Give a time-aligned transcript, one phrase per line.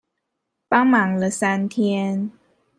[0.67, 2.31] 幫忙了三天